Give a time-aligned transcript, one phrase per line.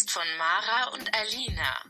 [0.00, 1.84] Podcast von Mara und Alina.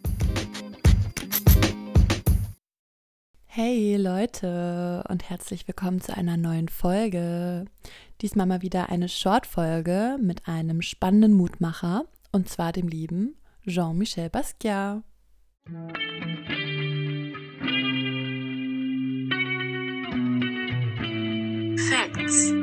[3.47, 7.67] Hey Leute und herzlich willkommen zu einer neuen Folge.
[8.21, 13.37] Diesmal mal wieder eine Short-Folge mit einem spannenden Mutmacher und zwar dem lieben
[13.67, 15.03] Jean-Michel Basquiat.
[21.91, 22.60] Facts.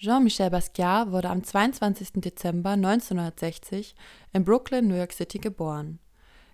[0.00, 2.20] Jean-Michel Basquiat wurde am 22.
[2.20, 3.96] Dezember 1960
[4.32, 5.98] in Brooklyn, New York City geboren.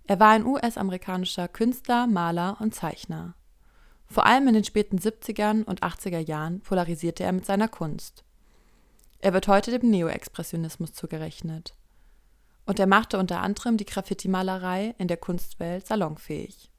[0.06, 3.34] Er war ein US-amerikanischer Künstler, Maler und Zeichner.
[4.06, 8.24] Vor allem in den späten 70ern und 80er Jahren polarisierte er mit seiner Kunst.
[9.18, 11.74] Er wird heute dem Neo-Expressionismus zugerechnet.
[12.64, 16.70] Und er machte unter anderem die Graffiti-Malerei in der Kunstwelt salonfähig.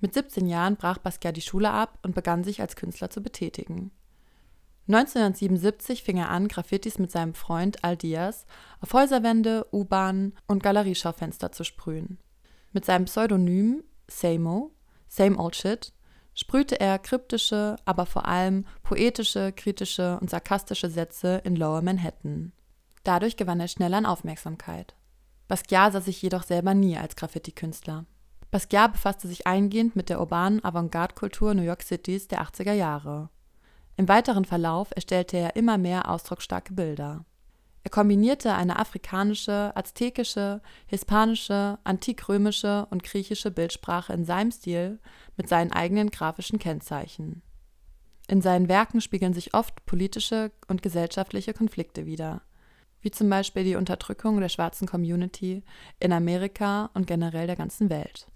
[0.00, 3.92] Mit 17 Jahren brach Basquiat die Schule ab und begann sich als Künstler zu betätigen.
[4.94, 8.46] 1977 fing er an, Graffitis mit seinem Freund Al Diaz
[8.80, 12.18] auf Häuserwände, U-Bahnen und Galerieschaufenster zu sprühen.
[12.72, 14.72] Mit seinem Pseudonym Samo,
[15.08, 15.92] Same Old Shit,
[16.34, 22.52] sprühte er kryptische, aber vor allem poetische, kritische und sarkastische Sätze in Lower Manhattan.
[23.04, 24.94] Dadurch gewann er schnell an Aufmerksamkeit.
[25.48, 28.06] Basquiat sah sich jedoch selber nie als Graffiti-Künstler.
[28.50, 33.30] Basquiat befasste sich eingehend mit der urbanen Avantgarde-Kultur New York Cities der 80er Jahre.
[33.96, 37.24] Im weiteren Verlauf erstellte er immer mehr ausdrucksstarke Bilder.
[37.82, 45.00] Er kombinierte eine afrikanische, aztekische, hispanische, antikrömische und griechische Bildsprache in seinem Stil
[45.36, 47.42] mit seinen eigenen grafischen Kennzeichen.
[48.28, 52.42] In seinen Werken spiegeln sich oft politische und gesellschaftliche Konflikte wider,
[53.00, 55.64] wie zum Beispiel die Unterdrückung der schwarzen Community
[55.98, 58.28] in Amerika und generell der ganzen Welt.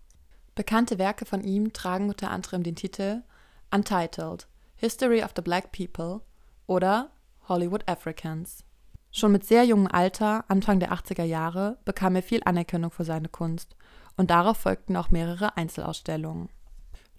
[0.54, 3.22] Bekannte Werke von ihm tragen unter anderem den Titel
[3.70, 4.48] Untitled
[4.84, 6.20] History of the Black People
[6.66, 7.10] oder
[7.48, 8.64] Hollywood Africans.
[9.10, 13.30] Schon mit sehr jungem Alter, Anfang der 80er Jahre, bekam er viel Anerkennung für seine
[13.30, 13.76] Kunst
[14.18, 16.50] und darauf folgten auch mehrere Einzelausstellungen.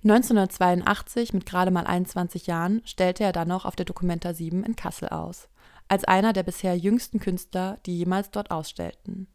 [0.03, 4.75] 1982, mit gerade mal 21 Jahren, stellte er dann noch auf der Documenta 7 in
[4.75, 5.49] Kassel aus,
[5.87, 9.25] als einer der bisher jüngsten Künstler, die jemals dort ausstellten.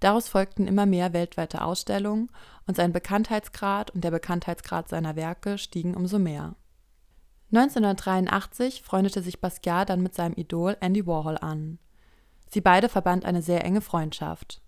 [0.00, 2.30] Daraus folgten immer mehr weltweite Ausstellungen
[2.66, 6.54] und sein Bekanntheitsgrad und der Bekanntheitsgrad seiner Werke stiegen umso mehr.
[7.52, 11.78] 1983 freundete sich Basquiat dann mit seinem Idol Andy Warhol an.
[12.48, 14.60] Sie beide verband eine sehr enge Freundschaft.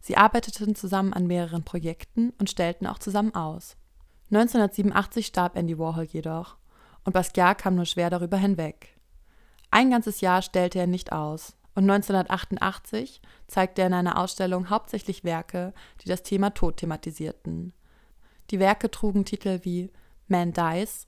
[0.00, 3.76] Sie arbeiteten zusammen an mehreren Projekten und stellten auch zusammen aus.
[4.30, 6.56] 1987 starb Andy Warhol jedoch
[7.04, 8.98] und Basquiat kam nur schwer darüber hinweg.
[9.70, 15.22] Ein ganzes Jahr stellte er nicht aus und 1988 zeigte er in einer Ausstellung hauptsächlich
[15.22, 17.72] Werke, die das Thema Tod thematisierten.
[18.50, 19.90] Die Werke trugen Titel wie
[20.26, 21.06] Man Dies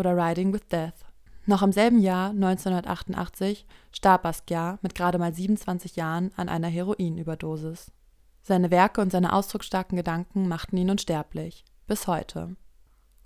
[0.00, 1.06] oder Riding with Death.
[1.46, 7.92] Noch im selben Jahr, 1988, starb Basquiat mit gerade mal 27 Jahren an einer Heroinüberdosis.
[8.42, 11.64] Seine Werke und seine ausdrucksstarken Gedanken machten ihn unsterblich.
[11.86, 12.56] Bis heute.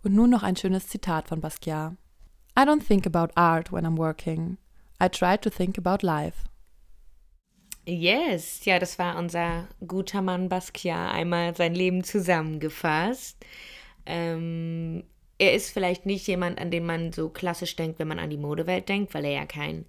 [0.02, 1.94] Und nun noch ein schönes Zitat von Basquiat.
[2.58, 4.58] I don't think about art when I'm working.
[5.02, 6.44] I try to think about life.
[7.86, 13.44] Yes, ja, das war unser guter Mann Basquiat einmal sein Leben zusammengefasst.
[14.06, 15.04] Ähm,
[15.44, 18.37] er ist vielleicht nicht jemand, an den man so klassisch denkt, wenn man an die
[18.37, 19.84] Modewelt denkt, weil er ja kein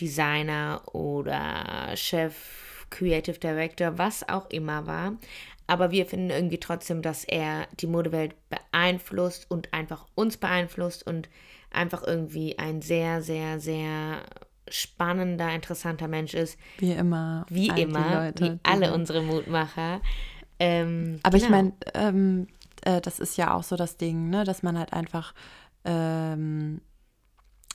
[0.00, 5.12] Designer oder Chef, Creative Director, was auch immer war.
[5.66, 11.28] Aber wir finden irgendwie trotzdem, dass er die Modewelt beeinflusst und einfach uns beeinflusst und
[11.70, 14.22] einfach irgendwie ein sehr, sehr, sehr
[14.68, 16.58] spannender, interessanter Mensch ist.
[16.78, 17.46] Wie immer.
[17.48, 18.24] Wie immer.
[18.26, 20.00] Leute, wie alle unsere Mutmacher.
[20.58, 21.44] Ähm, Aber genau.
[21.44, 22.46] ich meine, ähm,
[22.82, 25.34] äh, das ist ja auch so das Ding, ne, dass man halt einfach
[25.84, 26.80] ähm,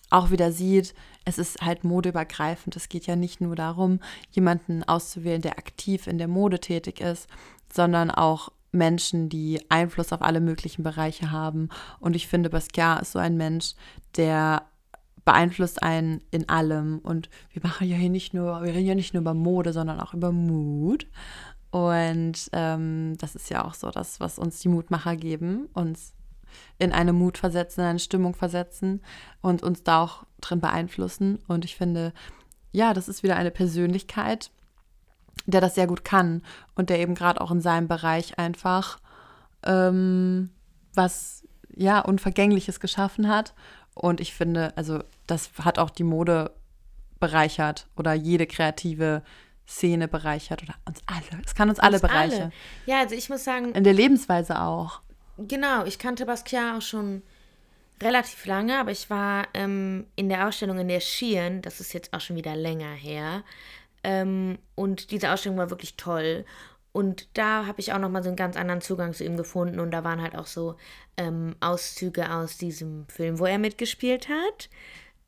[0.09, 0.93] auch wieder sieht,
[1.25, 2.75] es ist halt modeübergreifend.
[2.75, 3.99] Es geht ja nicht nur darum,
[4.31, 7.27] jemanden auszuwählen, der aktiv in der Mode tätig ist,
[7.73, 11.69] sondern auch Menschen, die Einfluss auf alle möglichen Bereiche haben.
[11.99, 13.73] Und ich finde, Basquiat ist so ein Mensch,
[14.17, 14.63] der
[15.25, 16.99] beeinflusst einen in allem.
[16.99, 19.99] Und wir machen ja hier nicht nur, wir reden ja nicht nur über Mode, sondern
[19.99, 21.07] auch über Mut.
[21.71, 26.13] Und ähm, das ist ja auch so das, was uns die Mutmacher geben, uns
[26.77, 29.01] in eine Mut versetzen, in eine Stimmung versetzen
[29.41, 31.39] und uns da auch drin beeinflussen.
[31.47, 32.13] Und ich finde,
[32.71, 34.51] ja, das ist wieder eine Persönlichkeit,
[35.47, 36.43] der das sehr gut kann
[36.75, 38.99] und der eben gerade auch in seinem Bereich einfach
[39.65, 40.49] ähm,
[40.93, 41.43] was
[41.75, 43.53] ja Unvergängliches geschaffen hat.
[43.93, 46.51] Und ich finde, also das hat auch die Mode
[47.19, 49.23] bereichert oder jede kreative
[49.67, 51.41] Szene bereichert oder uns alle.
[51.43, 52.41] Es kann uns, uns alle bereichern.
[52.41, 52.51] Alle.
[52.85, 53.73] Ja, also ich muss sagen.
[53.73, 55.01] In der Lebensweise auch.
[55.37, 57.23] Genau, ich kannte Basquiat auch schon
[58.01, 62.13] relativ lange, aber ich war ähm, in der Ausstellung in der Schien, das ist jetzt
[62.13, 63.43] auch schon wieder länger her,
[64.05, 66.45] Ähm, und diese Ausstellung war wirklich toll.
[66.91, 69.79] Und da habe ich auch nochmal so einen ganz anderen Zugang zu ihm gefunden.
[69.79, 70.75] Und da waren halt auch so
[71.17, 74.69] ähm, Auszüge aus diesem Film, wo er mitgespielt hat.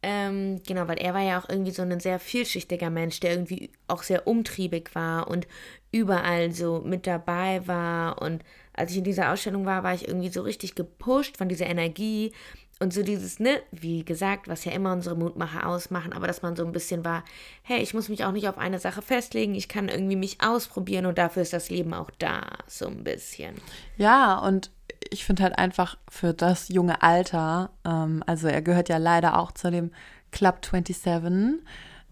[0.03, 3.71] Ähm, genau, weil er war ja auch irgendwie so ein sehr vielschichtiger Mensch, der irgendwie
[3.87, 5.47] auch sehr umtriebig war und
[5.91, 8.21] überall so mit dabei war.
[8.21, 11.65] Und als ich in dieser Ausstellung war, war ich irgendwie so richtig gepusht von dieser
[11.65, 12.31] Energie
[12.79, 16.55] und so dieses, ne, wie gesagt, was ja immer unsere Mutmacher ausmachen, aber dass man
[16.55, 17.23] so ein bisschen war,
[17.63, 21.07] hey, ich muss mich auch nicht auf eine Sache festlegen, ich kann irgendwie mich ausprobieren
[21.07, 23.55] und dafür ist das Leben auch da, so ein bisschen.
[23.97, 24.69] Ja, und
[25.11, 29.51] ich finde halt einfach für das junge Alter, ähm, also er gehört ja leider auch
[29.51, 29.91] zu dem
[30.31, 31.61] Club 27,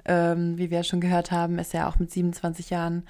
[0.05, 3.03] ähm, wie wir schon gehört haben, ist er auch mit 27 Jahren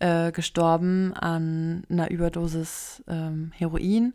[0.00, 4.14] äh, gestorben an einer Überdosis ähm, Heroin.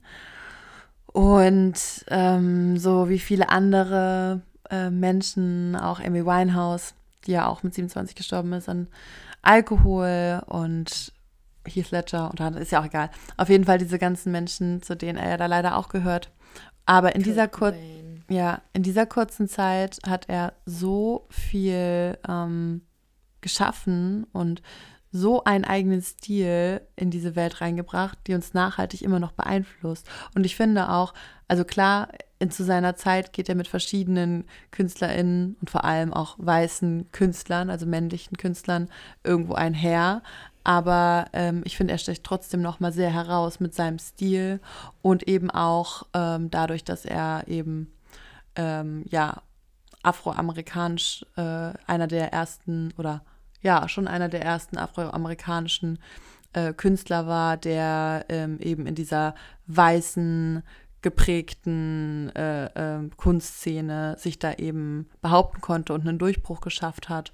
[1.08, 6.94] Und ähm, so wie viele andere äh, Menschen, auch Amy Winehouse,
[7.26, 8.88] die ja auch mit 27 gestorben ist, an
[9.42, 11.14] Alkohol und
[11.72, 13.10] Heath Ledger und dann ist ja auch egal.
[13.38, 16.32] Auf jeden Fall diese ganzen Menschen, zu denen er ja da leider auch gehört.
[16.86, 17.74] Aber in dieser, kur
[18.30, 22.82] ja, in dieser kurzen Zeit hat er so viel ähm,
[23.42, 24.62] geschaffen und
[25.12, 30.08] so einen eigenen Stil in diese Welt reingebracht, die uns nachhaltig immer noch beeinflusst.
[30.36, 31.14] Und ich finde auch,
[31.48, 36.36] also klar, in, zu seiner Zeit geht er mit verschiedenen KünstlerInnen und vor allem auch
[36.38, 38.90] weißen Künstlern, also männlichen Künstlern,
[39.24, 40.22] irgendwo einher.
[40.66, 44.60] Aber ähm, ich finde, er sticht trotzdem noch mal sehr heraus mit seinem Stil
[45.04, 47.94] und eben auch ähm, dadurch, dass er eben
[48.56, 49.44] ähm, ja
[50.02, 53.24] afroamerikanisch äh, einer der ersten oder
[53.62, 56.00] ja schon einer der ersten afroamerikanischen
[56.54, 59.36] äh, Künstler war, der ähm, eben in dieser
[59.68, 60.64] weißen
[61.04, 67.34] geprägten äh, äh, Kunstszene sich da eben behaupten konnte und einen Durchbruch geschafft hat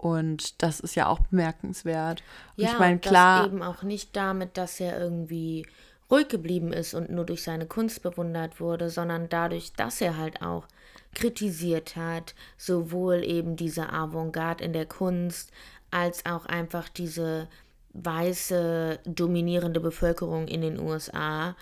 [0.00, 2.22] und das ist ja auch bemerkenswert.
[2.56, 3.44] Und ja, ich meine, klar.
[3.44, 5.66] eben auch nicht damit, dass er irgendwie
[6.10, 10.40] ruhig geblieben ist und nur durch seine Kunst bewundert wurde, sondern dadurch, dass er halt
[10.40, 10.66] auch
[11.14, 15.52] kritisiert hat, sowohl eben diese Avantgarde in der Kunst,
[15.90, 17.46] als auch einfach diese
[17.92, 21.56] weiße dominierende Bevölkerung in den USA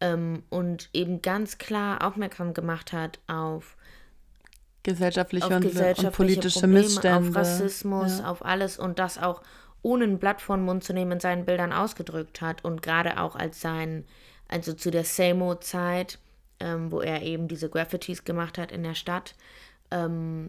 [0.00, 3.76] ähm, und eben ganz klar aufmerksam gemacht hat auf
[4.82, 7.28] gesellschaftliche, und, gesellschaftliche und, politische Probleme, Missstände.
[7.28, 8.30] Auf Rassismus, ja.
[8.30, 9.42] auf alles und das auch
[9.82, 13.34] ohne ein Blatt von Mund zu nehmen in seinen Bildern ausgedrückt hat und gerade auch
[13.36, 14.04] als sein,
[14.48, 16.18] also zu der Samo-Zeit,
[16.60, 19.34] ähm, wo er eben diese Graffitis gemacht hat in der Stadt,
[19.90, 20.48] ähm,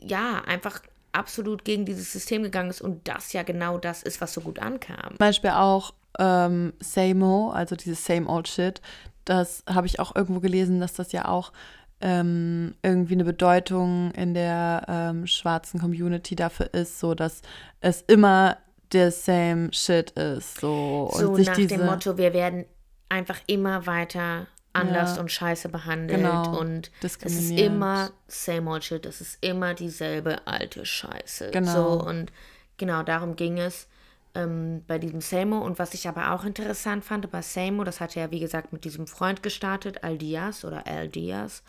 [0.00, 0.82] ja, einfach
[1.12, 4.58] absolut gegen dieses System gegangen ist und das ja genau das ist, was so gut
[4.58, 5.08] ankam.
[5.08, 8.80] Zum Beispiel auch ähm, Samo, also dieses Same Old Shit,
[9.24, 11.52] das habe ich auch irgendwo gelesen, dass das ja auch
[12.00, 17.42] ähm, irgendwie eine Bedeutung in der ähm, schwarzen Community dafür ist, so dass
[17.80, 18.58] es immer
[18.92, 20.60] der same shit ist.
[20.60, 22.64] So, so und nach diese, dem Motto, wir werden
[23.08, 28.84] einfach immer weiter anders ja, und scheiße behandelt genau, und es ist immer same old
[28.84, 31.50] shit, es ist immer dieselbe alte Scheiße.
[31.50, 31.98] Genau.
[31.98, 32.32] So und
[32.76, 33.88] genau darum ging es
[34.34, 35.58] ähm, bei diesem Samo.
[35.58, 38.72] Und was ich aber auch interessant fand bei Samo, das hat er ja wie gesagt
[38.72, 41.62] mit diesem Freund gestartet, Aldias oder Aldias.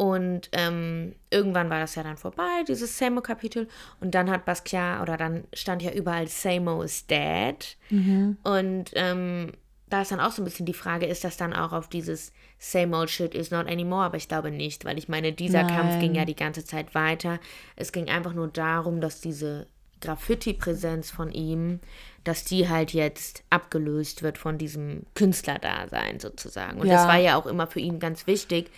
[0.00, 3.68] Und ähm, irgendwann war das ja dann vorbei, dieses Samo-Kapitel.
[4.00, 7.76] Und dann hat Basquiat, oder dann stand ja überall Samo is dead.
[7.90, 8.38] Mhm.
[8.42, 9.52] Und ähm,
[9.90, 12.32] da ist dann auch so ein bisschen die Frage, ist das dann auch auf dieses
[12.58, 14.04] Same old shit is not anymore?
[14.04, 15.76] Aber ich glaube nicht, weil ich meine, dieser Nein.
[15.76, 17.38] Kampf ging ja die ganze Zeit weiter.
[17.76, 19.66] Es ging einfach nur darum, dass diese
[20.00, 21.80] Graffiti-Präsenz von ihm,
[22.24, 26.80] dass die halt jetzt abgelöst wird von diesem Künstlerdasein sozusagen.
[26.80, 26.94] Und ja.
[26.94, 28.70] das war ja auch immer für ihn ganz wichtig,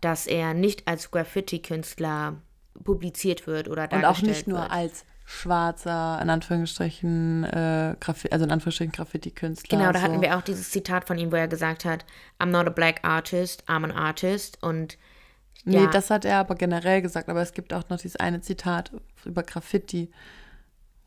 [0.00, 2.36] dass er nicht als Graffiti-Künstler
[2.84, 4.70] publiziert wird oder dargestellt Und auch nicht nur wird.
[4.70, 7.96] als schwarzer, in Anführungsstrichen, äh,
[8.30, 9.78] also in Anführungsstrichen Graffiti-Künstler.
[9.78, 10.04] Genau, da so.
[10.06, 12.06] hatten wir auch dieses Zitat von ihm, wo er gesagt hat,
[12.38, 14.62] I'm not a black artist, I'm an artist.
[14.62, 14.96] Und
[15.64, 15.82] ja.
[15.82, 18.90] Nee, das hat er aber generell gesagt, aber es gibt auch noch dieses eine Zitat
[19.26, 20.10] über Graffiti,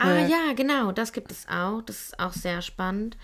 [0.01, 1.81] Ah ja, genau, das gibt es auch.
[1.83, 3.17] Das ist auch sehr spannend.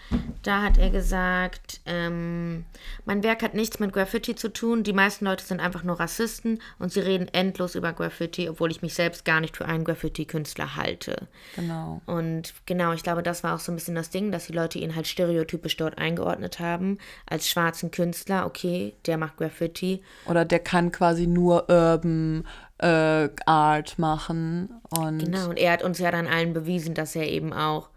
[0.43, 2.65] Da hat er gesagt, ähm,
[3.05, 4.83] mein Werk hat nichts mit Graffiti zu tun.
[4.83, 8.81] Die meisten Leute sind einfach nur Rassisten und sie reden endlos über Graffiti, obwohl ich
[8.81, 11.27] mich selbst gar nicht für einen Graffiti-Künstler halte.
[11.55, 12.01] Genau.
[12.05, 14.79] Und genau, ich glaube, das war auch so ein bisschen das Ding, dass die Leute
[14.79, 16.99] ihn halt stereotypisch dort eingeordnet haben.
[17.25, 20.03] Als schwarzen Künstler, okay, der macht Graffiti.
[20.25, 22.45] Oder der kann quasi nur Urban
[22.79, 24.81] äh, Art machen.
[24.89, 27.89] Und genau, und er hat uns ja dann allen bewiesen, dass er eben auch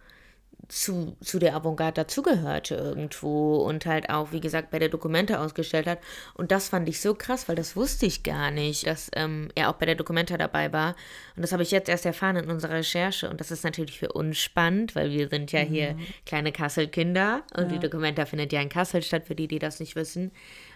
[0.71, 5.87] zu, zu der Avantgarde dazugehörte irgendwo und halt auch, wie gesagt, bei der Dokumente ausgestellt
[5.87, 5.99] hat.
[6.35, 9.71] Und das fand ich so krass, weil das wusste ich gar nicht, dass ähm, er
[9.71, 10.95] auch bei der Dokumente dabei war.
[11.35, 13.29] Und das habe ich jetzt erst erfahren in unserer Recherche.
[13.29, 16.07] Und das ist natürlich für uns spannend, weil wir sind ja hier mhm.
[16.25, 17.69] kleine Kassel-Kinder und ja.
[17.73, 20.31] die Dokumente findet ja in Kassel statt, für die, die das nicht wissen.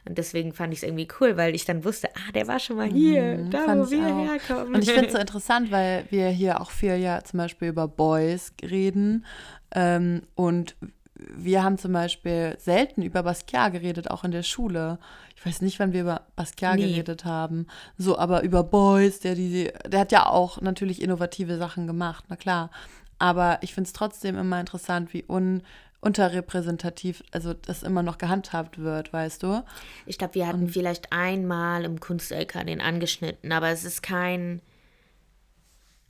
[0.06, 2.76] Und deswegen fand ich es irgendwie cool, weil ich dann wusste, ah, der war schon
[2.76, 4.26] mal hier, mhm, da wo wir auch.
[4.26, 4.74] herkommen.
[4.74, 7.88] Und ich finde es so interessant, weil wir hier auch viel ja zum Beispiel über
[7.88, 9.24] Boys reden.
[9.74, 10.76] Ähm, und
[11.16, 14.98] wir haben zum Beispiel selten über Basquiat geredet, auch in der Schule.
[15.36, 16.88] Ich weiß nicht, wann wir über Basquiat nee.
[16.88, 17.66] geredet haben.
[17.98, 22.36] So, aber über Boys, der die, der hat ja auch natürlich innovative Sachen gemacht, na
[22.36, 22.70] klar.
[23.18, 25.62] Aber ich finde es trotzdem immer interessant, wie un
[26.04, 29.64] unterrepräsentativ, also das immer noch gehandhabt wird, weißt du?
[30.04, 34.60] Ich glaube, wir hatten Und vielleicht einmal im Kunst-LK den angeschnitten, aber es ist kein,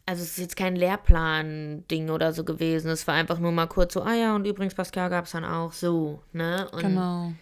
[0.07, 2.91] also es ist jetzt kein Lehrplan-Ding oder so gewesen.
[2.91, 5.45] Es war einfach nur mal kurz so, ah ja, und übrigens Pascal gab es dann
[5.45, 6.69] auch so, ne?
[6.73, 7.33] Und genau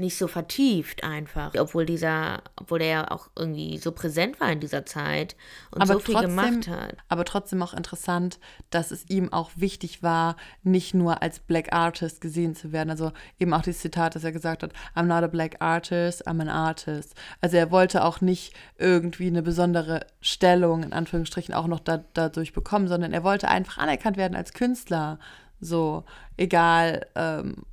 [0.00, 4.60] nicht so vertieft einfach, obwohl dieser, obwohl der ja auch irgendwie so präsent war in
[4.60, 5.36] dieser Zeit
[5.70, 6.96] und aber so viel trotzdem, gemacht hat.
[7.08, 8.40] Aber trotzdem auch interessant,
[8.70, 12.90] dass es ihm auch wichtig war, nicht nur als Black Artist gesehen zu werden.
[12.90, 16.40] Also eben auch dieses Zitat, das er gesagt hat, I'm not a Black Artist, I'm
[16.40, 17.14] an Artist.
[17.40, 22.52] Also er wollte auch nicht irgendwie eine besondere Stellung, in Anführungsstrichen, auch noch da, dadurch
[22.52, 25.18] bekommen, sondern er wollte einfach anerkannt werden als Künstler.
[25.60, 26.04] So,
[26.38, 27.64] egal, ähm,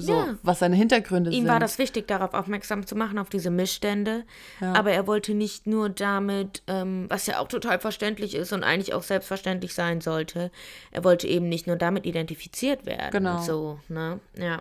[0.00, 0.34] so, ja.
[0.42, 1.44] was seine Hintergründe Ihm sind.
[1.44, 4.24] Ihm war das wichtig, darauf aufmerksam zu machen, auf diese Missstände.
[4.60, 4.72] Ja.
[4.74, 8.94] Aber er wollte nicht nur damit, ähm, was ja auch total verständlich ist und eigentlich
[8.94, 10.50] auch selbstverständlich sein sollte,
[10.90, 13.10] er wollte eben nicht nur damit identifiziert werden.
[13.10, 13.42] Genau.
[13.42, 14.20] So, ne?
[14.36, 14.60] Ja.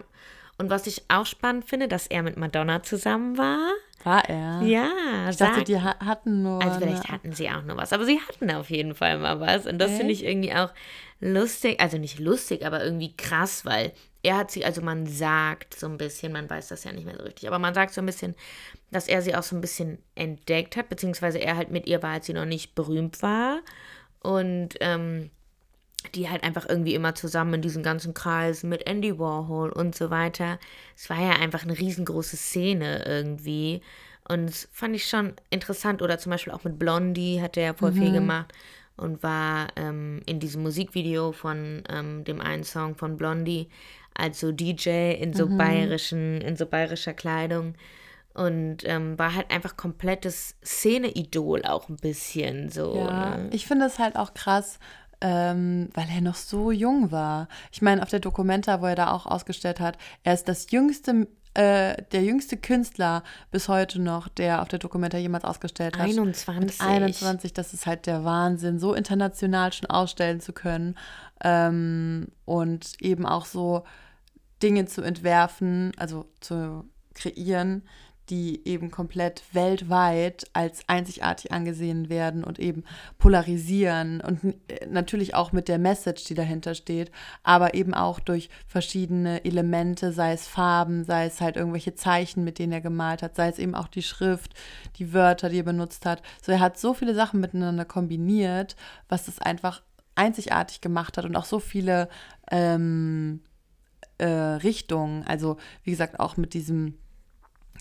[0.60, 3.72] Und was ich auch spannend finde, dass er mit Madonna zusammen war.
[4.04, 4.62] War er?
[4.62, 5.30] Ja.
[5.30, 6.62] Ich dachte, die hatten nur.
[6.62, 9.66] Also vielleicht hatten sie auch nur was, aber sie hatten auf jeden Fall mal was.
[9.66, 10.72] Und das finde ich irgendwie auch
[11.22, 15.88] lustig, also nicht lustig, aber irgendwie krass, weil er hat sie, also man sagt so
[15.88, 18.06] ein bisschen, man weiß das ja nicht mehr so richtig, aber man sagt so ein
[18.06, 18.36] bisschen,
[18.92, 22.12] dass er sie auch so ein bisschen entdeckt hat, beziehungsweise er halt mit ihr war,
[22.12, 23.60] als sie noch nicht berühmt war.
[24.22, 25.30] Und ähm,
[26.16, 30.10] die halt einfach irgendwie immer zusammen in diesen ganzen Kreisen mit Andy Warhol und so
[30.10, 30.60] weiter.
[30.96, 33.82] Es war ja einfach eine riesengroße Szene irgendwie.
[34.28, 36.02] Und das fand ich schon interessant.
[36.02, 38.02] Oder zum Beispiel auch mit Blondie hat er ja voll mhm.
[38.02, 38.54] viel gemacht
[38.96, 43.70] und war ähm, in diesem Musikvideo von ähm, dem einen Song von Blondie
[44.14, 45.58] also DJ in so mhm.
[45.58, 47.76] bayerischen, in so bayerischer Kleidung
[48.34, 52.96] und ähm, war halt einfach komplettes Szene-Idol auch ein bisschen so.
[52.96, 53.50] Ja, ne?
[53.52, 54.80] ich finde es halt auch krass,
[55.22, 57.48] ähm, weil er noch so jung war.
[57.72, 61.28] Ich meine, auf der Dokumenta, wo er da auch ausgestellt hat, er ist das jüngste
[61.56, 66.06] äh, der jüngste Künstler bis heute noch, der auf der Dokumenta jemals ausgestellt hat.
[66.06, 66.80] 21.
[66.80, 70.96] Mit 21, das ist halt der Wahnsinn, so international schon ausstellen zu können.
[71.44, 73.84] Ähm, und eben auch so
[74.62, 76.86] Dinge zu entwerfen, also zu
[77.16, 77.84] kreieren,
[78.30, 82.84] die eben komplett weltweit als einzigartig angesehen werden und eben
[83.18, 87.12] polarisieren und äh, natürlich auch mit der Message, die dahinter steht,
[87.44, 92.60] aber eben auch durch verschiedene Elemente, sei es Farben, sei es halt irgendwelche Zeichen, mit
[92.60, 94.54] denen er gemalt hat, sei es eben auch die Schrift,
[94.98, 96.22] die Wörter, die er benutzt hat.
[96.42, 98.76] So, er hat so viele Sachen miteinander kombiniert,
[99.08, 99.82] was das einfach
[100.16, 102.10] einzigartig gemacht hat und auch so viele
[102.52, 103.42] ähm,
[104.18, 105.24] äh, Richtungen.
[105.24, 106.98] Also, wie gesagt, auch mit diesem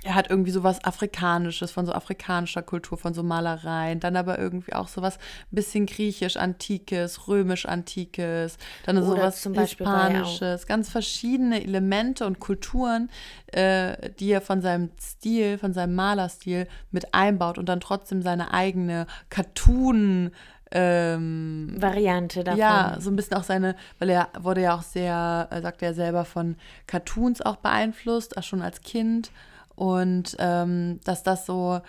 [0.05, 4.39] er hat irgendwie so was Afrikanisches, von so afrikanischer Kultur, von so Malereien, dann aber
[4.39, 12.27] irgendwie auch so was ein bisschen griechisch-antikes, römisch-antikes, dann so was Hispanisches, ganz verschiedene Elemente
[12.27, 13.11] und Kulturen,
[13.49, 18.53] äh, die er von seinem Stil, von seinem Malerstil mit einbaut und dann trotzdem seine
[18.55, 20.31] eigene Cartoon-
[20.71, 22.59] ähm, Variante davon.
[22.59, 25.95] Ja, so ein bisschen auch seine, weil er wurde ja auch sehr, äh, sagt er
[25.95, 29.31] selber, von Cartoons auch beeinflusst, auch schon als Kind.
[29.79, 31.81] Und ähm, dass das so,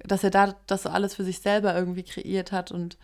[0.00, 2.98] dass er da das so alles für sich selber irgendwie kreiert hat und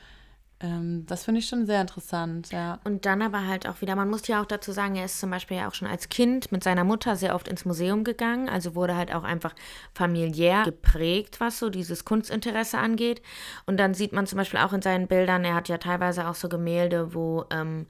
[0.60, 2.78] ähm, das finde ich schon sehr interessant, ja.
[2.84, 5.30] Und dann aber halt auch wieder, man muss ja auch dazu sagen, er ist zum
[5.30, 8.74] Beispiel ja auch schon als Kind mit seiner Mutter sehr oft ins Museum gegangen, also
[8.74, 9.54] wurde halt auch einfach
[9.94, 13.22] familiär geprägt, was so dieses Kunstinteresse angeht.
[13.64, 16.34] Und dann sieht man zum Beispiel auch in seinen Bildern, er hat ja teilweise auch
[16.34, 17.86] so Gemälde, wo ähm,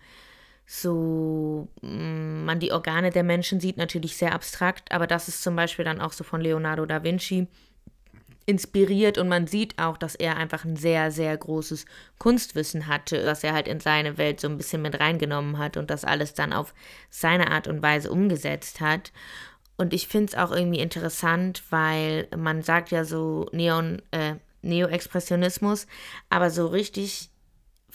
[0.67, 5.57] so mm, man die Organe der Menschen sieht, natürlich sehr abstrakt, aber das ist zum
[5.57, 7.49] Beispiel dann auch so von Leonardo da Vinci
[8.47, 11.87] inspiriert und man sieht auch, dass er einfach ein sehr, sehr großes
[12.19, 15.91] Kunstwissen hatte, das er halt in seine Welt so ein bisschen mit reingenommen hat und
[15.91, 16.75] das alles dann auf
[17.11, 19.13] seine Art und Weise umgesetzt hat.
[19.77, 25.87] Und ich finde es auch irgendwie interessant, weil man sagt ja so Neon, äh, Neo-Expressionismus,
[26.29, 27.31] aber so richtig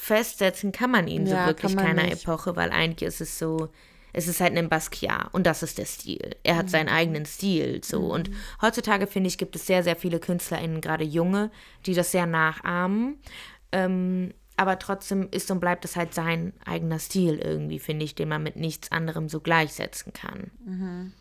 [0.01, 2.23] festsetzen kann man ihn Ja, so wirklich keiner nicht.
[2.23, 3.67] Epoche, weil eigentlich ist es so,
[4.13, 6.35] es ist halt ein Basquiat und das ist der Stil.
[6.43, 6.69] Er hat Mhm.
[6.69, 11.03] seinen eigenen Stil so und heutzutage finde ich gibt es sehr sehr viele KünstlerInnen, gerade
[11.03, 11.51] junge,
[11.85, 13.17] die das sehr nachahmen.
[13.73, 18.29] Ähm, aber trotzdem ist und bleibt es halt sein eigener Stil irgendwie, finde ich, den
[18.29, 20.51] man mit nichts anderem so gleichsetzen kann.
[20.65, 21.13] Und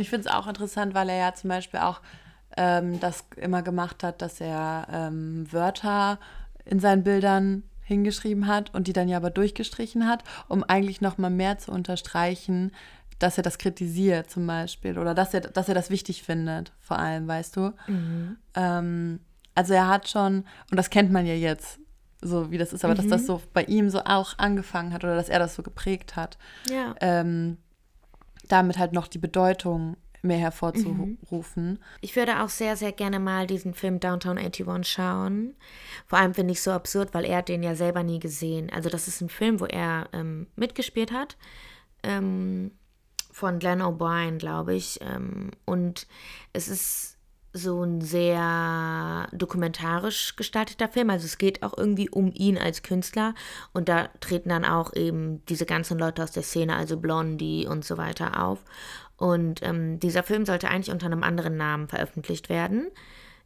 [0.00, 2.00] ich finde es auch interessant, weil er ja zum Beispiel auch
[2.56, 6.18] ähm, das immer gemacht hat, dass er ähm, Wörter
[6.64, 11.18] in seinen Bildern hingeschrieben hat und die dann ja aber durchgestrichen hat, um eigentlich noch
[11.18, 12.72] mal mehr zu unterstreichen,
[13.18, 16.98] dass er das kritisiert zum Beispiel oder dass er, dass er das wichtig findet, vor
[16.98, 17.72] allem, weißt du.
[18.54, 19.20] Ähm,
[19.54, 21.78] also er hat schon, und das kennt man ja jetzt,
[22.20, 25.14] so wie das ist, aber dass das so bei ihm so auch angefangen hat oder
[25.16, 26.94] dass er das so geprägt hat Ja.
[27.00, 27.58] ähm,
[28.48, 31.78] damit halt noch die Bedeutung mehr hervorzurufen.
[32.00, 35.54] Ich würde auch sehr, sehr gerne mal diesen Film Downtown 81 schauen.
[36.06, 38.70] Vor allem finde ich es so absurd, weil er den ja selber nie gesehen.
[38.72, 41.36] Also das ist ein Film, wo er ähm, mitgespielt hat.
[42.04, 42.70] Ähm,
[43.32, 45.00] von Glenn O'Brien, glaube ich.
[45.02, 46.06] Ähm, und
[46.52, 47.18] es ist
[47.54, 51.10] so ein sehr dokumentarisch gestalteter Film.
[51.10, 53.34] Also es geht auch irgendwie um ihn als Künstler.
[53.72, 57.84] Und da treten dann auch eben diese ganzen Leute aus der Szene, also Blondie und
[57.84, 58.64] so weiter auf.
[59.22, 62.88] Und ähm, dieser Film sollte eigentlich unter einem anderen Namen veröffentlicht werden,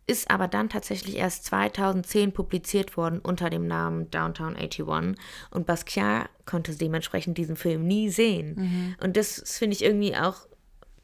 [0.07, 5.19] ist aber dann tatsächlich erst 2010 publiziert worden unter dem Namen Downtown 81.
[5.51, 8.97] Und Basquiat konnte dementsprechend diesen Film nie sehen.
[9.03, 10.47] Und das finde ich irgendwie auch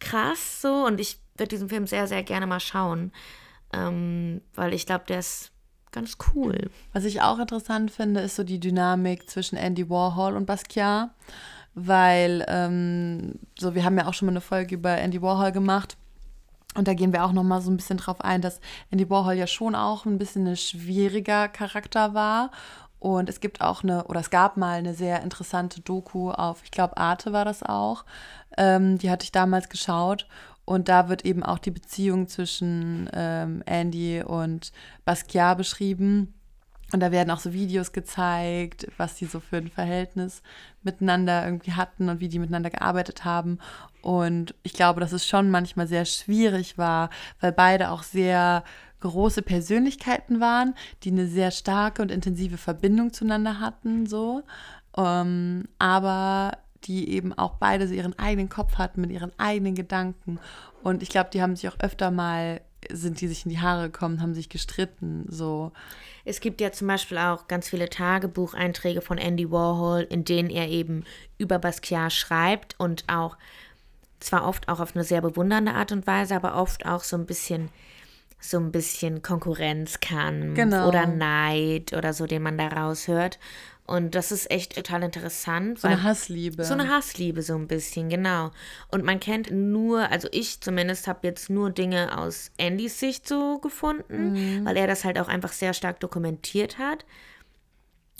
[0.00, 0.86] krass so.
[0.86, 3.12] Und ich würde diesen Film sehr, sehr gerne mal schauen,
[3.74, 5.52] ähm, weil ich glaube, der ist
[5.90, 6.70] ganz cool.
[6.94, 11.10] Was ich auch interessant finde, ist so die Dynamik zwischen Andy Warhol und Basquiat,
[11.74, 15.96] weil ähm, so wir haben ja auch schon mal eine Folge über Andy Warhol gemacht.
[16.74, 18.60] Und da gehen wir auch noch mal so ein bisschen drauf ein, dass
[18.90, 22.50] Andy Warhol ja schon auch ein bisschen ein schwieriger Charakter war.
[22.98, 26.70] Und es gibt auch eine, oder es gab mal eine sehr interessante Doku auf, ich
[26.70, 28.04] glaube, Arte war das auch.
[28.56, 30.28] Ähm, die hatte ich damals geschaut.
[30.64, 34.72] Und da wird eben auch die Beziehung zwischen ähm, Andy und
[35.04, 36.32] Basquiat beschrieben.
[36.92, 40.42] Und da werden auch so Videos gezeigt, was die so für ein Verhältnis
[40.82, 43.58] miteinander irgendwie hatten und wie die miteinander gearbeitet haben.
[44.02, 47.08] Und ich glaube, dass es schon manchmal sehr schwierig war,
[47.40, 48.62] weil beide auch sehr
[49.00, 54.42] große Persönlichkeiten waren, die eine sehr starke und intensive Verbindung zueinander hatten, so.
[54.96, 60.38] Ähm, aber die eben auch beide so ihren eigenen Kopf hatten mit ihren eigenen Gedanken.
[60.82, 63.90] Und ich glaube, die haben sich auch öfter mal, sind die sich in die Haare
[63.90, 65.72] gekommen, haben sich gestritten, so.
[66.24, 70.68] Es gibt ja zum Beispiel auch ganz viele Tagebucheinträge von Andy Warhol, in denen er
[70.68, 71.04] eben
[71.38, 73.36] über Basquiat schreibt und auch
[74.20, 77.26] zwar oft auch auf eine sehr bewundernde Art und Weise, aber oft auch so ein
[77.26, 77.70] bisschen
[78.42, 80.88] so ein bisschen Konkurrenz kann Genau.
[80.88, 83.38] oder Neid oder so, den man da raushört.
[83.86, 85.80] Und das ist echt total interessant.
[85.80, 86.64] So eine Hassliebe.
[86.64, 88.50] So eine Hassliebe, so ein bisschen, genau.
[88.88, 93.58] Und man kennt nur, also ich zumindest habe jetzt nur Dinge aus Andys Sicht so
[93.58, 97.04] gefunden, weil er das halt auch einfach sehr stark dokumentiert hat.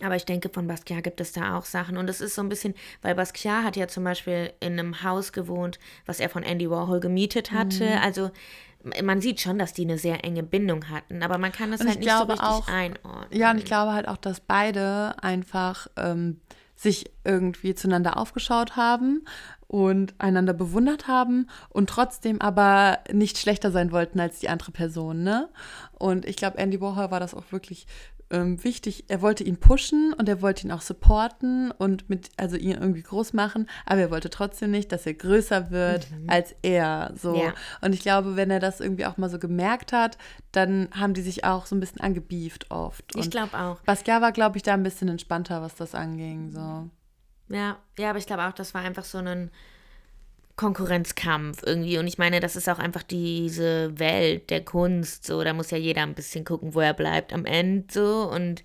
[0.03, 1.97] Aber ich denke, von Basquiat gibt es da auch Sachen.
[1.97, 5.33] Und es ist so ein bisschen, weil Basquiat hat ja zum Beispiel in einem Haus
[5.33, 8.01] gewohnt, was er von Andy Warhol gemietet hatte.
[8.01, 8.31] Also
[9.03, 11.89] man sieht schon, dass die eine sehr enge Bindung hatten, aber man kann es Und
[11.89, 13.27] halt ich nicht so richtig auch- einordnen.
[13.31, 16.41] Ja, und ich glaube halt auch, dass beide einfach ähm,
[16.75, 19.25] sich irgendwie zueinander aufgeschaut haben
[19.73, 25.23] und einander bewundert haben und trotzdem aber nicht schlechter sein wollten als die andere Person,
[25.23, 25.49] ne?
[25.99, 27.87] Und ich glaube, Andy Warhol war das auch wirklich
[28.31, 29.07] ähm, wichtig.
[29.09, 33.03] Er wollte ihn pushen und er wollte ihn auch supporten und mit, also ihn irgendwie
[33.03, 37.15] groß machen, aber er wollte trotzdem nicht, dass er größer wird als er.
[37.17, 37.35] So.
[37.35, 37.55] Ja.
[37.81, 40.19] Und ich glaube, wenn er das irgendwie auch mal so gemerkt hat,
[40.53, 43.07] dann haben die sich auch so ein bisschen angebieft oft.
[43.17, 43.81] Ich glaube auch.
[43.87, 46.51] Basquiat war, glaube ich, da ein bisschen entspannter, was das anging.
[46.51, 46.91] So.
[47.49, 49.51] Ja, ja, aber ich glaube auch, das war einfach so ein
[50.57, 51.99] Konkurrenzkampf irgendwie.
[51.99, 55.27] Und ich meine, das ist auch einfach diese Welt der Kunst.
[55.27, 57.93] So, da muss ja jeder ein bisschen gucken, wo er bleibt am Ende.
[57.93, 58.63] So und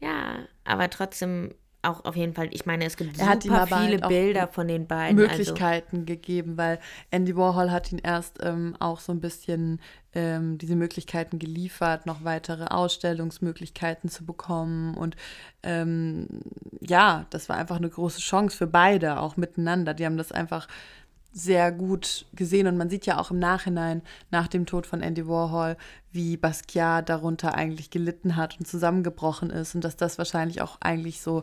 [0.00, 2.48] ja, aber trotzdem auch auf jeden Fall.
[2.52, 5.18] Ich meine, es gibt Er super viele halt Bilder von den beiden.
[5.20, 6.78] Also, Möglichkeiten gegeben, weil
[7.10, 9.80] Andy Warhol hat ihn erst ähm, auch so ein bisschen
[10.14, 14.94] ähm, diese Möglichkeiten geliefert, noch weitere Ausstellungsmöglichkeiten zu bekommen.
[14.94, 15.16] Und
[15.62, 16.28] ähm,
[16.86, 19.94] ja, das war einfach eine große Chance für beide, auch miteinander.
[19.94, 20.68] Die haben das einfach
[21.32, 25.26] sehr gut gesehen und man sieht ja auch im Nachhinein nach dem Tod von Andy
[25.26, 25.76] Warhol,
[26.12, 31.20] wie Basquiat darunter eigentlich gelitten hat und zusammengebrochen ist und dass das wahrscheinlich auch eigentlich
[31.20, 31.42] so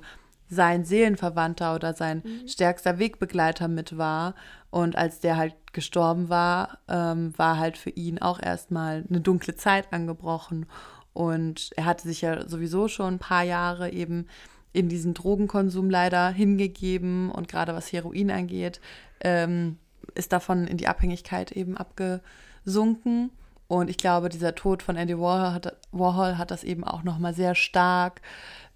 [0.49, 4.35] sein Seelenverwandter oder sein stärkster Wegbegleiter mit war.
[4.69, 9.55] Und als der halt gestorben war, ähm, war halt für ihn auch erstmal eine dunkle
[9.55, 10.67] Zeit angebrochen.
[11.13, 14.27] Und er hatte sich ja sowieso schon ein paar Jahre eben
[14.73, 18.79] in diesen Drogenkonsum leider hingegeben und gerade was Heroin angeht,
[19.21, 19.77] ähm,
[20.15, 23.31] ist davon in die Abhängigkeit eben abgesunken.
[23.67, 27.33] Und ich glaube, dieser Tod von Andy Warhol hat, Warhol hat das eben auch nochmal
[27.33, 28.21] sehr stark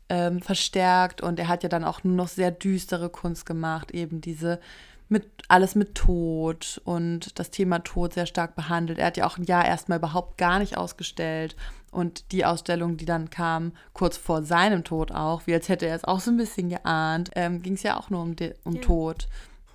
[0.07, 1.21] ähm, verstärkt.
[1.21, 4.59] Und er hat ja dann auch nur noch sehr düstere Kunst gemacht, eben diese
[5.07, 8.97] mit alles mit Tod und das Thema Tod sehr stark behandelt.
[8.97, 11.55] Er hat ja auch ein Jahr erstmal überhaupt gar nicht ausgestellt.
[11.91, 15.95] Und die Ausstellung, die dann kam, kurz vor seinem Tod auch, wie als hätte er
[15.95, 18.81] es auch so ein bisschen geahnt, ähm, ging es ja auch nur um, um ja.
[18.81, 19.29] Tod.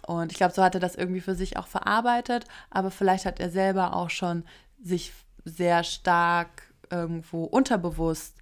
[0.07, 3.41] Und ich glaube, so hat er das irgendwie für sich auch verarbeitet, aber vielleicht hat
[3.41, 4.45] er selber auch schon
[4.83, 5.13] sich
[5.45, 8.37] sehr stark irgendwo unterbewusst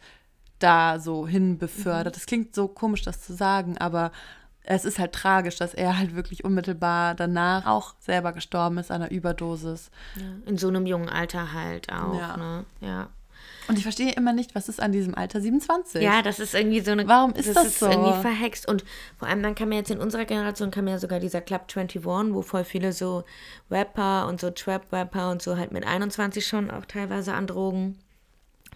[0.59, 2.14] da so hin befördert.
[2.14, 2.18] Mhm.
[2.18, 4.11] Das klingt so komisch, das zu sagen, aber
[4.70, 9.02] es ist halt tragisch, dass er halt wirklich unmittelbar danach auch selber gestorben ist an
[9.02, 9.90] einer Überdosis.
[10.16, 12.18] Ja, in so einem jungen Alter halt auch.
[12.18, 12.37] Ja.
[12.37, 12.64] Ne?
[12.81, 13.09] ja.
[13.66, 16.02] Und ich verstehe immer nicht, was ist an diesem Alter 27?
[16.02, 17.09] Ja, das ist irgendwie so eine.
[17.09, 17.87] Warum ist das, das ist so?
[17.87, 18.68] irgendwie verhext.
[18.68, 18.85] Und
[19.16, 22.04] vor allem dann kam ja jetzt in unserer Generation kam ja sogar dieser Club 21,
[22.35, 23.24] wo voll viele so
[23.70, 27.98] Rapper und so Trap-Rapper und so halt mit 21 schon auch teilweise an Drogen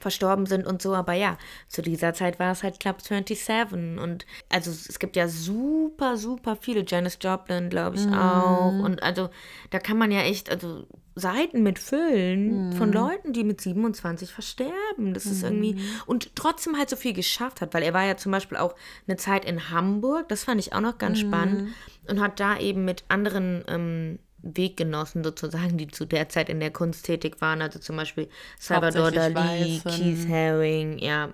[0.03, 0.95] verstorben sind und so.
[0.95, 1.39] Aber ja,
[1.69, 3.99] zu dieser Zeit war es halt Club 27.
[3.99, 6.85] Und also es gibt ja super, super viele.
[6.87, 8.15] Janis Joplin, glaube ich, mm.
[8.15, 8.79] auch.
[8.81, 9.31] Und also
[9.71, 12.73] da kann man ja echt, also Seiten mit füllen mm.
[12.73, 15.15] von Leuten, die mit 27 versterben.
[15.15, 15.31] Das mm.
[15.31, 15.75] ist irgendwie.
[15.75, 15.85] Mhm.
[16.07, 18.75] Und trotzdem halt so viel geschafft hat, weil er war ja zum Beispiel auch
[19.07, 21.29] eine Zeit in Hamburg, das fand ich auch noch ganz mhm.
[21.29, 21.69] spannend.
[22.09, 26.71] Und hat da eben mit anderen ähm, Weggenossen sozusagen, die zu der Zeit in der
[26.71, 28.29] Kunst tätig waren, also zum Beispiel
[28.59, 31.31] Salvador Dali, Keith Haring, ja,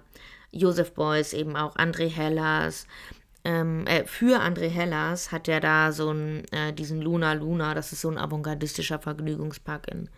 [0.53, 2.87] Joseph Beuys, eben auch André Hellas.
[3.44, 7.92] Ähm, äh, für André Hellas hat er da so einen, äh, diesen Luna Luna, das
[7.92, 10.09] ist so ein avantgardistischer Vergnügungspark in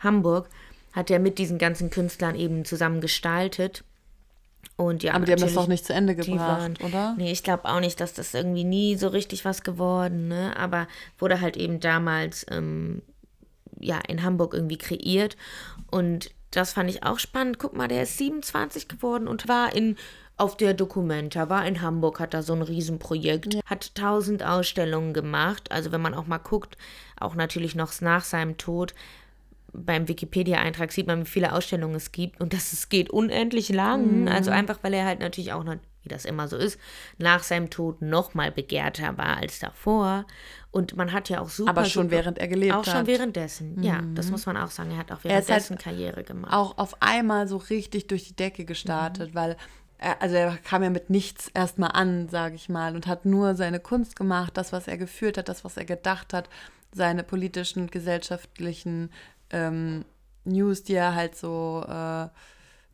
[0.00, 0.48] Hamburg,
[0.92, 3.84] hat er mit diesen ganzen Künstlern eben zusammen gestaltet.
[4.76, 7.14] Und ja, aber die haben das doch nicht zu Ende gebracht, waren, oder?
[7.16, 10.56] Nee, ich glaube auch nicht, dass das irgendwie nie so richtig was geworden, ne?
[10.56, 13.02] Aber wurde halt eben damals ähm,
[13.80, 15.36] ja in Hamburg irgendwie kreiert.
[15.90, 17.58] Und das fand ich auch spannend.
[17.58, 19.96] Guck mal, der ist 27 geworden und war in
[20.36, 23.60] auf der Documenta, war in Hamburg, hat da so ein Riesenprojekt, ja.
[23.66, 25.70] hat tausend Ausstellungen gemacht.
[25.70, 26.76] Also wenn man auch mal guckt,
[27.18, 28.94] auch natürlich noch nach seinem Tod,
[29.74, 34.22] beim Wikipedia-Eintrag sieht man, wie viele Ausstellungen es gibt und dass es geht unendlich lang.
[34.22, 34.28] Mhm.
[34.28, 36.78] Also einfach, weil er halt natürlich auch noch, wie das immer so ist,
[37.18, 40.26] nach seinem Tod noch mal begehrter war als davor.
[40.70, 41.70] Und man hat ja auch super.
[41.70, 42.88] Aber schon super, während er gelebt auch hat.
[42.88, 43.82] Auch schon währenddessen, mhm.
[43.82, 44.00] ja.
[44.14, 44.90] Das muss man auch sagen.
[44.90, 46.52] Er hat auch währenddessen halt Karriere gemacht.
[46.52, 49.34] Auch auf einmal so richtig durch die Decke gestartet, mhm.
[49.34, 49.56] weil
[49.98, 53.54] er, also er kam ja mit nichts erstmal an, sage ich mal, und hat nur
[53.54, 56.48] seine Kunst gemacht, das, was er gefühlt hat, das, was er gedacht hat,
[56.92, 59.10] seine politischen, gesellschaftlichen
[59.54, 60.04] ähm,
[60.44, 62.28] News, die er halt so äh,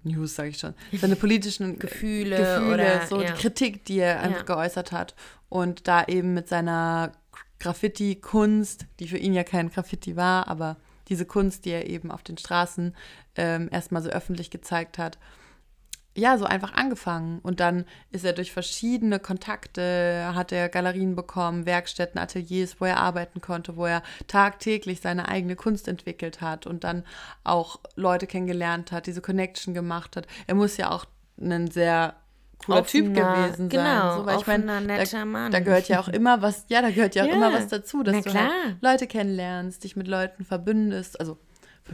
[0.03, 3.33] News, sage ich schon, seine politischen Gefühle, Gefühle oder so ja.
[3.33, 4.55] die Kritik, die er einfach ja.
[4.55, 5.15] geäußert hat
[5.49, 7.13] und da eben mit seiner
[7.59, 10.77] Graffiti-Kunst, die für ihn ja kein Graffiti war, aber
[11.09, 12.95] diese Kunst, die er eben auf den Straßen
[13.37, 15.19] ähm, erstmal so öffentlich gezeigt hat,
[16.17, 17.39] ja, so einfach angefangen.
[17.41, 22.99] Und dann ist er durch verschiedene Kontakte, hat er Galerien bekommen, Werkstätten, Ateliers, wo er
[22.99, 27.05] arbeiten konnte, wo er tagtäglich seine eigene Kunst entwickelt hat und dann
[27.45, 30.27] auch Leute kennengelernt hat, diese Connection gemacht hat.
[30.47, 31.05] Er muss ja auch
[31.41, 32.15] ein sehr
[32.65, 34.19] cooler Typ gewesen genau, sein.
[34.19, 37.25] So, weil ich meine, da, da, gehört ja auch immer was, ja, da gehört ja
[37.25, 41.39] auch ja, immer was dazu, dass du halt Leute kennenlernst, dich mit Leuten verbündest, also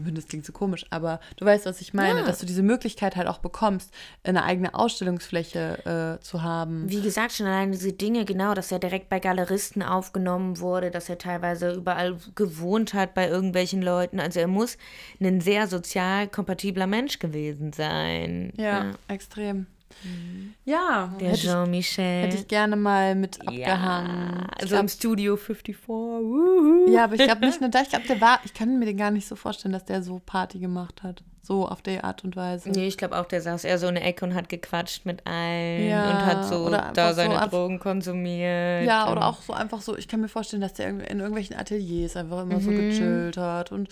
[0.01, 2.27] das klingt so komisch, aber du weißt, was ich meine, ja.
[2.27, 3.93] dass du diese Möglichkeit halt auch bekommst,
[4.25, 6.89] eine eigene Ausstellungsfläche äh, zu haben.
[6.89, 11.09] Wie gesagt, schon allein diese Dinge, genau, dass er direkt bei Galeristen aufgenommen wurde, dass
[11.09, 14.21] er teilweise überall gewohnt hat bei irgendwelchen Leuten.
[14.21, 14.79] Also er muss
[15.21, 18.53] ein sehr sozial kompatibler Mensch gewesen sein.
[18.57, 18.67] ja.
[18.67, 18.91] ja.
[19.09, 19.67] extrem.
[20.03, 20.55] Mhm.
[20.65, 22.23] Ja, der Jean-Michel.
[22.25, 24.41] Hätte ich gerne mal mit abgehangen.
[24.41, 25.89] Ja, also glaub, im Studio 54.
[25.89, 26.91] Woohoo.
[26.91, 27.83] Ja, aber ich glaube nicht nur da.
[27.83, 30.21] Ich glaube, der war, ich kann mir den gar nicht so vorstellen, dass der so
[30.25, 31.23] Party gemacht hat.
[31.47, 32.71] So auf der Art und Weise.
[32.71, 35.25] Nee, ich glaube auch, der saß eher so in der Ecke und hat gequatscht mit
[35.29, 38.85] allen ja, und hat so da seine so Drogen konsumiert.
[38.85, 42.17] Ja, oder auch so einfach so, ich kann mir vorstellen, dass der in irgendwelchen Ateliers
[42.17, 42.61] einfach immer mhm.
[42.61, 43.89] so gechillt hat und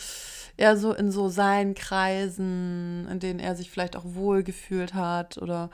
[0.56, 5.38] eher so in so seinen Kreisen, in denen er sich vielleicht auch wohl gefühlt hat
[5.38, 5.70] oder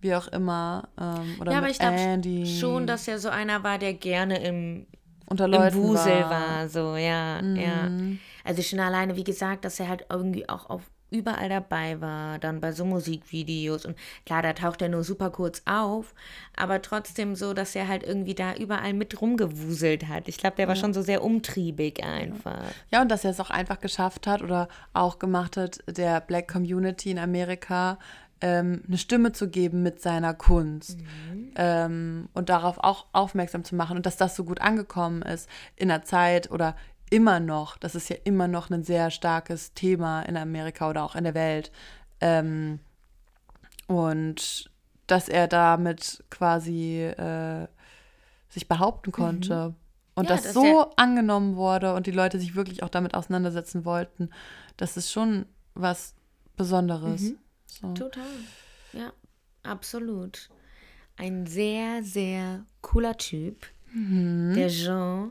[0.00, 0.88] wie auch immer.
[0.98, 4.86] Ähm, oder ja, aber ich glaube schon, dass er so einer war, der gerne im
[5.26, 6.30] unter im Leuten Wusel war.
[6.30, 6.68] war.
[6.68, 7.88] So, ja, ja.
[7.88, 8.18] Mhm.
[8.44, 12.60] Also schon alleine, wie gesagt, dass er halt irgendwie auch auf überall dabei war, dann
[12.60, 16.14] bei so Musikvideos und klar, da taucht er nur super kurz auf,
[16.56, 20.28] aber trotzdem so, dass er halt irgendwie da überall mit rumgewuselt hat.
[20.28, 22.62] Ich glaube, der war schon so sehr umtriebig einfach.
[22.90, 26.48] Ja, und dass er es auch einfach geschafft hat oder auch gemacht hat, der Black
[26.48, 27.98] Community in Amerika
[28.40, 30.98] ähm, eine Stimme zu geben mit seiner Kunst
[31.56, 35.88] ähm, und darauf auch aufmerksam zu machen und dass das so gut angekommen ist in
[35.88, 36.74] der Zeit oder
[37.10, 41.16] immer noch, das ist ja immer noch ein sehr starkes Thema in Amerika oder auch
[41.16, 41.72] in der Welt.
[42.20, 42.78] Ähm,
[43.88, 44.70] und
[45.08, 47.66] dass er damit quasi äh,
[48.48, 49.74] sich behaupten konnte.
[50.14, 50.28] Und Mhm.
[50.28, 54.30] Ja, das dass so angenommen wurde und die Leute sich wirklich auch damit auseinandersetzen wollten,
[54.76, 56.14] das ist schon was
[56.56, 57.22] Besonderes.
[57.22, 57.38] Mhm.
[57.70, 57.92] So.
[57.94, 58.24] Total.
[58.92, 59.12] Ja,
[59.62, 60.48] absolut.
[61.16, 63.66] Ein sehr, sehr cooler Typ.
[63.94, 65.24] Der Jean.
[65.24, 65.30] Mhm.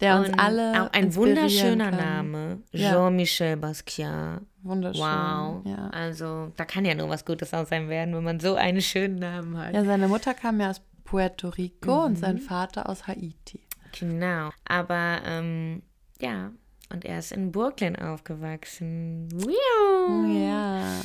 [0.00, 1.98] Der uns Und alle Auch ein wunderschöner kann.
[2.00, 2.62] Name.
[2.74, 4.42] Jean-Michel Basquiat.
[4.62, 5.00] Wunderschön.
[5.02, 5.62] Wow.
[5.64, 5.88] Ja.
[5.90, 9.16] Also, da kann ja nur was Gutes aus sein werden, wenn man so einen schönen
[9.16, 9.74] Namen hat.
[9.74, 12.16] ja, seine Mutter kam ja aus Puerto Rico und Mhm.
[12.16, 13.60] sein Vater aus Haiti.
[13.98, 14.50] Genau.
[14.64, 15.82] Aber, ähm,
[16.20, 16.50] ja.
[16.92, 19.28] Und er ist in Brooklyn aufgewachsen.
[19.48, 21.00] Ja.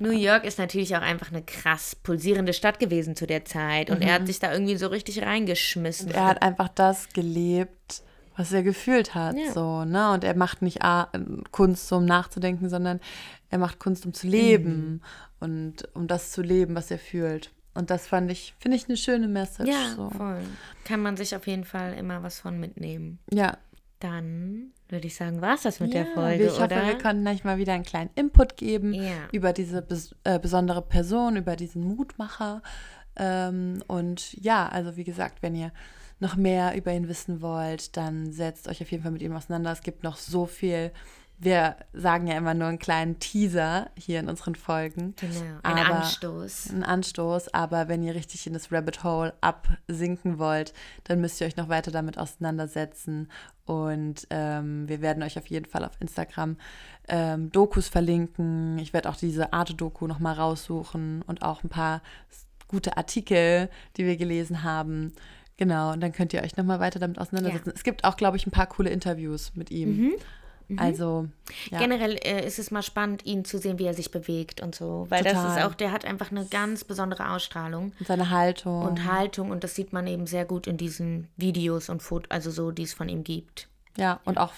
[0.00, 3.90] New York ist natürlich auch einfach eine krass pulsierende Stadt gewesen zu der Zeit.
[3.90, 6.10] Und er hat sich da irgendwie so richtig reingeschmissen.
[6.10, 8.02] Er hat einfach das gelebt,
[8.36, 9.36] was er gefühlt hat.
[9.36, 9.52] Ja.
[9.52, 10.12] So, ne?
[10.12, 11.10] Und er macht nicht A-
[11.50, 13.00] Kunst, so um nachzudenken, sondern
[13.50, 15.00] er macht Kunst, um zu leben Mhm.
[15.40, 17.50] und um das zu leben, was er fühlt.
[17.74, 19.70] Und das fand ich, finde ich eine schöne Message.
[19.70, 20.10] ja, so.
[20.10, 20.40] voll.
[20.84, 23.18] Kann man sich auf jeden Fall immer was von mitnehmen.
[23.32, 23.56] Ja.
[24.00, 26.86] Dann würde ich sagen, war es das mit ja, der Folge, ich hoffe, oder?
[26.86, 29.28] wir konnten euch mal wieder einen kleinen Input geben Ja.
[29.32, 32.62] über diese bes äh, besondere Person, über diesen Mutmacher.
[33.16, 35.72] Ähm, und ja, also wie gesagt, wenn ihr
[36.18, 39.72] noch mehr über ihn wissen wollt, dann setzt euch auf jeden Fall mit ihm auseinander.
[39.72, 40.92] Es gibt noch so viel.
[41.42, 45.14] Wir sagen ja immer nur einen kleinen Teaser hier in unseren Folgen.
[45.16, 46.68] Genau, ein Anstoß.
[46.68, 50.74] Ein Anstoß, aber wenn ihr richtig in das Rabbit Hole absinken wollt,
[51.04, 53.30] dann müsst ihr euch noch weiter damit auseinandersetzen.
[53.64, 56.58] Und ähm, wir werden euch auf jeden Fall auf Instagram
[57.08, 58.78] ähm, Dokus verlinken.
[58.78, 62.02] Ich werde auch diese Arte-Doku nochmal raussuchen und auch ein paar
[62.68, 65.14] gute Artikel, die wir gelesen haben.
[65.56, 67.72] Genau, und dann könnt ihr euch nochmal weiter damit auseinandersetzen.
[67.74, 70.12] Es gibt auch, glaube ich, ein paar coole Interviews mit ihm.
[70.78, 71.26] Also,
[71.70, 71.78] ja.
[71.78, 75.06] Generell äh, ist es mal spannend, ihn zu sehen, wie er sich bewegt und so.
[75.08, 75.58] Weil das Total.
[75.58, 78.82] ist auch, der hat einfach eine ganz besondere Ausstrahlung Und seine Haltung.
[78.82, 82.50] und Haltung und das sieht man eben sehr gut in diesen Videos und Fotos, also
[82.50, 83.68] so, die es von ihm gibt.
[83.96, 84.52] Ja, und auch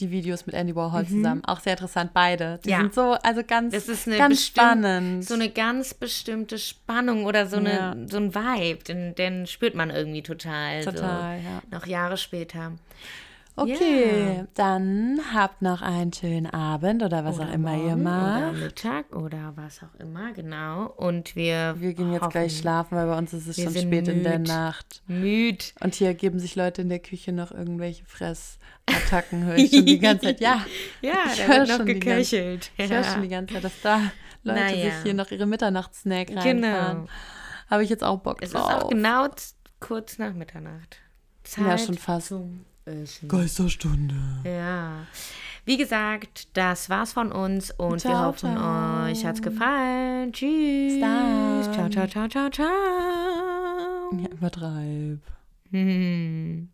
[0.00, 1.44] die Videos mit Andy Warhol zusammen.
[1.44, 2.58] Auch sehr interessant, beide.
[2.64, 2.72] Die Mhm.
[2.72, 2.80] Ja.
[2.80, 5.24] sind so, also ganz, Das ist eine ganz spannend.
[5.24, 7.96] So eine ganz bestimmte Spannung oder so, eine, Ja.
[8.08, 10.82] so ein Vibe, den, den spürt man irgendwie total.
[10.84, 11.62] Total, so, ja.
[11.70, 12.72] Noch Jahre später.
[13.56, 14.46] Okay, Ja.
[14.54, 18.42] dann habt noch einen schönen Abend oder was Oder auch immer ihr macht.
[18.42, 20.86] Oder Mittag oder was auch immer, genau.
[20.96, 24.08] Und wir, Wir gehen jetzt hoffen, gleich schlafen, weil bei uns ist es schon spät
[24.08, 24.48] in der müd.
[24.48, 25.02] Nacht.
[25.06, 25.74] Müd.
[25.80, 29.98] Und hier geben sich Leute in der Küche noch irgendwelche Fressattacken, höre ich schon die
[29.98, 30.40] ganze Zeit.
[30.40, 30.64] Ja,
[31.02, 32.70] Ja, Ich hör noch schon geköchelt.
[32.76, 34.00] ich höre schon die ganze Zeit, dass da
[34.42, 34.84] Leute Naja.
[34.90, 36.60] sich hier noch ihre Mitternachtssnack reinfahren.
[36.96, 37.06] Genau.
[37.70, 38.84] Habe ich jetzt auch Bock Es ist drauf.
[38.84, 39.26] auch genau
[39.80, 40.98] kurz nach Mitternacht.
[41.44, 42.28] Zeit Ja, schon fast.
[42.28, 43.28] zum Essen.
[43.28, 44.14] Geisterstunde.
[44.44, 45.06] Ja.
[45.64, 49.06] Wie gesagt, das war's von uns und wir Ciao, hoffen, ciao.
[49.06, 50.32] euch hat's gefallen.
[50.32, 50.98] Tschüss.
[50.98, 54.12] Ciao, ciao, ciao, ciao, ciao.
[54.12, 55.20] Ja, übertreib.
[55.70, 56.68] Hm.